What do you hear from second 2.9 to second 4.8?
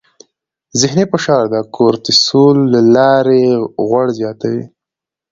لارې غوړ زیاتوي.